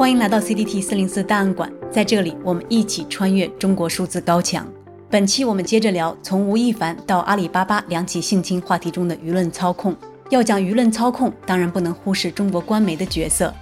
[0.00, 4.66] 欢迎来到 CDT 四零四档案馆，在这里我们一起穿越中国数字高墙。
[5.10, 9.94] 本期我们接着聊从吴亦凡到阿里巴巴两起性侵话题中的舆论操控。
[10.30, 13.52] 要讲舆论操控，当然不能忽视中国官媒的角色。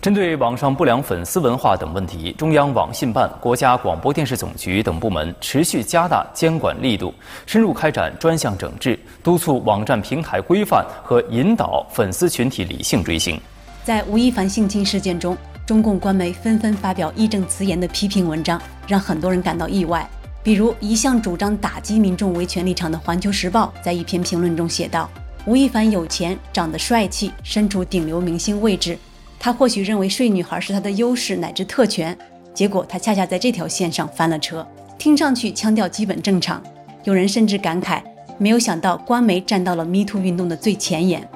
[0.00, 7.12] 针对网上不良粉丝文化等问题，中央网信办、国家广播电视总局等部门持续加大监管力度，
[7.44, 13.38] 深入开展专项整治，督促网站平台规范和引导粉丝群体理性追星。
[13.82, 15.36] 在吴亦凡性侵事件中，
[15.66, 20.06] 中共官媒纷纷发表义正辞严的批评文章，让很多人感到意外。
[20.42, 25.08] 比如，一向主张打击民众维权立场的《环球时报》在一篇评论中写道
[25.46, 28.98] ：“吴亦凡有钱，长得帅气，身处顶流明星位置，
[29.38, 32.14] 他或许认为睡女孩是他的优势乃至特权，
[32.52, 34.66] 结果他恰恰在这条线上翻了车。
[34.98, 36.62] 听上去腔调基本正常，
[37.04, 38.02] 有人甚至感慨，
[38.36, 41.26] 没有想到官媒站到了 MeToo 运动的最前沿。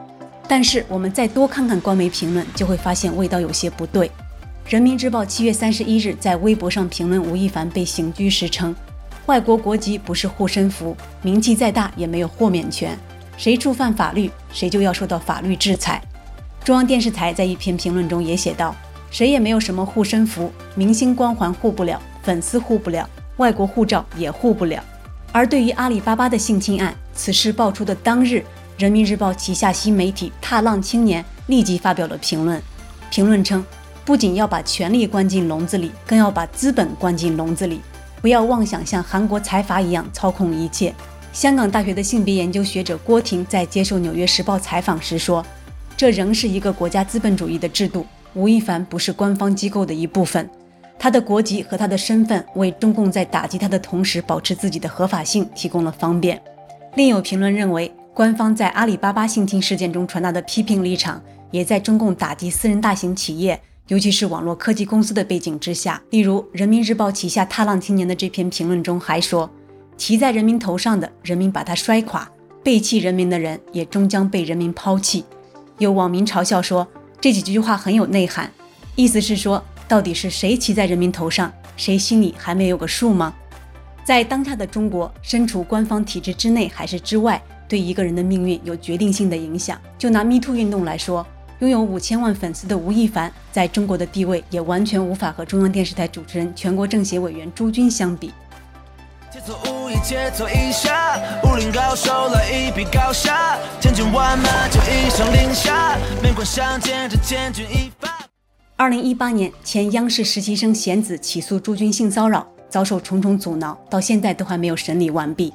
[0.46, 4.10] 但是我们再多看看官媒评论，就会发现味道有些不对。
[4.68, 8.76] 人民日报七月三十一日在微博上评论吴亦凡被刑拘时称。
[9.24, 12.94] 外国国籍不是护身符，名气再大也没有豁免权。
[13.38, 16.02] 谁触犯法律，谁就要受到法律制裁。
[16.62, 18.76] 中央电视台在一篇评论中也写道
[19.10, 24.84] ：“谁也没有什么护身符，明星光环护不了，粉丝护不了，外国护照也护不了。”
[25.32, 28.44] 而对于阿里巴巴的性侵案，此事爆出的当日，
[28.76, 32.62] 人民日报旗下新媒体《踏浪青年》立即发表了评论。
[33.10, 33.64] 评论称
[34.08, 37.82] ：“不仅要把权力关进笼子里，更要把资本关进笼子里。”
[38.22, 40.94] 不要妄想像韩国财阀一样操控一切。
[41.30, 45.44] 香港大学的性别研究学者郭婷在接受《纽约时报》采访时说
[45.94, 48.06] ：“这仍是一个国家资本主义的制度。
[48.32, 50.48] 吴亦凡不是官方机构的一部分，
[50.98, 56.40] 他的国籍和他的身份为中共在打击他的同时保持自己的合法性提供了方便。”
[56.96, 63.60] 另有评论认为，官方在阿里巴巴性侵事件中传达的批评立场，也在中共打击私人大型企业。
[63.88, 69.50] 尤其是网络科技公司的背景之下，例如人民日报旗下踏浪青年的这篇评论中还说
[69.96, 72.30] ：“骑在人民头上的，人民把他摔垮；
[72.62, 75.24] 背弃人民的人，也终将被人民抛弃。”
[75.78, 76.86] 有网民嘲笑说，
[77.18, 78.52] 这几句话很有内涵，
[78.94, 83.34] 意思是说，到底是谁骑在人民头上，谁心里还没有个数吗？
[84.04, 89.80] 在当下的中国，身处官方体制之内还是之外，对一个人的命运有决定性的影响。
[89.96, 91.26] 就拿 MeToo 运动来说。
[91.60, 98.32] 拥有五千万粉丝的吴亦凡，在中国的地位也完全无法和中央电视台主持人、全国政协委员朱军相比。
[108.76, 115.52] 二零一八年，前央视实习生贤子起诉朱军性骚扰，遭受重重阻挠，到现在都还没有审理完毕。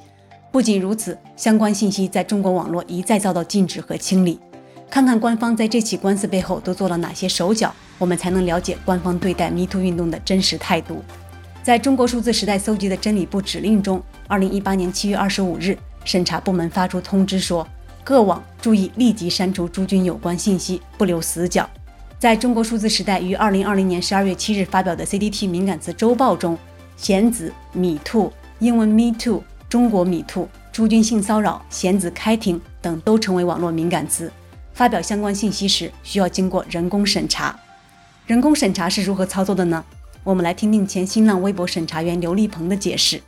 [0.52, 4.38] 不仅如此，相关信息在中国网络一再遭到禁止和清理。
[4.94, 11.04] 看看官方在这起官司背后都做了哪些手脚，我们才能了解官方对待 MeToo 运动的真实态度。
[11.64, 17.68] 在中国数字时代搜集的真理部指令中，二零一八年七月二十五日，审查部门发出通知说，
[18.04, 21.68] 各网注意立即删除朱军有关信息，不留死角。
[22.20, 26.56] 在中国数字时代于二零二零年十二月七日发表的 CDT 敏感词周报中，
[26.98, 34.32] 贤子、米兔、英文 Me Too、中国米兔、朱军性骚扰、贤子开庭等都成为网络敏感词。
[34.74, 37.58] 发表相关信息时需要经过人工审查，
[38.26, 39.84] 人工审查是如何操作的呢？
[40.24, 43.22] 我们来听听前新浪微博审查员刘立鹏的解释。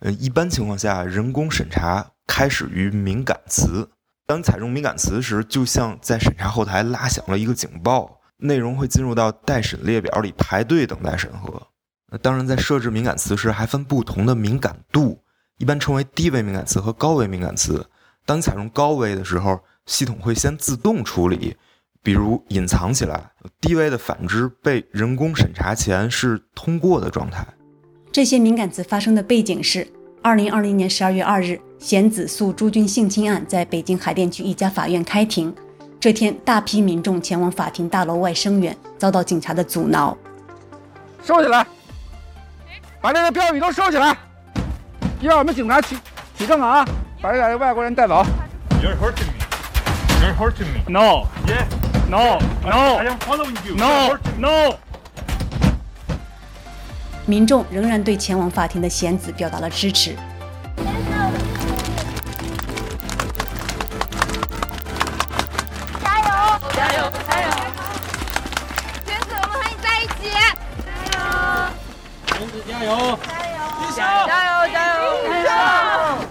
[0.00, 3.90] 呃，一般情况下，人工审查开始于敏感词。
[4.26, 11.66] 当采用敏感词时，就像在审查后台拉响了一个警报，内容会进入到待审列表里排队等待审核。
[12.10, 15.22] 那当然，在设置敏感词时还分不同的敏感度，
[15.58, 17.86] 一般称为低危敏感词和高危敏感词。
[18.24, 21.56] 当你采用高危的时候，系统会先自动处理，
[22.02, 23.32] 比如隐藏起来。
[23.58, 27.44] 低危的反之，被人工审查前是通过的状态。
[28.12, 29.88] 这些敏感词发生的背景是：
[30.22, 35.52] 二零二零年十二月二日，贤子诉朱军性侵案在北京海淀区一家法院开庭。
[35.98, 40.16] 这天，大批民众前往法庭大楼外声援，遭到警察的阻挠。
[41.24, 41.66] 收起来，
[43.00, 44.16] 把那个标语都收起来，
[45.22, 45.96] 让我们警察取
[46.36, 46.84] 取证啊！
[47.22, 48.22] 把这两个外国人带走。
[50.38, 51.66] No, yeah,
[52.08, 53.74] no, no, I am following you.
[53.74, 54.78] No, no.
[57.26, 60.14] 民众仍然对前往法庭的贤子表达了支持。
[60.76, 60.84] 加
[66.20, 66.30] 油！
[66.72, 67.10] 加油！
[67.26, 67.50] 加油！
[69.04, 70.30] 贤子，我们和你在一起。
[70.86, 71.26] 加油！
[72.38, 73.18] 贤子，加油！
[73.26, 73.58] 加油！
[73.96, 74.26] 加油！
[74.28, 74.70] 加油！
[74.72, 75.02] 加油！
[75.44, 75.50] 加
[76.12, 76.22] 油！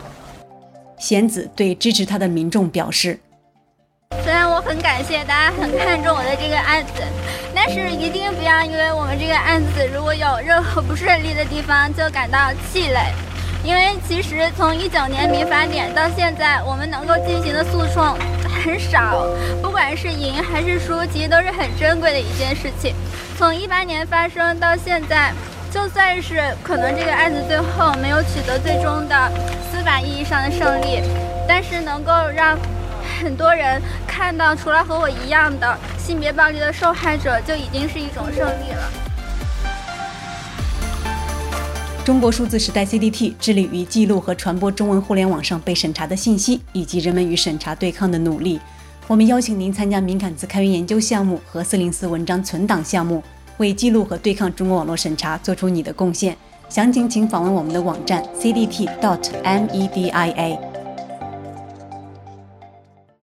[0.97, 3.19] 贤子对支持他的民众表示。
[4.67, 7.01] 很感谢大家很看重我的这个案子，
[7.55, 12.99] 但是一定不要因为我们这个案子如果有任何不顺利的地方就感到气馁，
[13.63, 18.13] 因为其实从一九年民法典到现在，我们能够进行的诉讼
[18.61, 19.25] 很少，
[19.63, 22.93] 不管是赢还是输，其实都是很珍贵的一件事情。
[23.37, 25.31] 从一八年发生到现在，
[25.71, 29.31] 就算是可能这个案子最后没有取得最终的
[29.71, 31.01] 司法意义上的胜利，
[31.47, 32.59] 但是能够让
[33.19, 38.91] 很多人看到，除了和我一样的性别暴力的受害者，就已经是一种胜利了。
[42.05, 48.61] 中国数字时代 CDT 致力于记录和传播中文互联网上被审查的信息，以及人们与审查对抗的努力。
[49.07, 53.23] 我们邀请您参加敏感词开源研究项目和四零四文章存档项目，
[53.57, 56.37] 为记录和对抗中国网络审查做出你的贡献。
[56.69, 58.97] 详情请访问我们的网站 cdt.media。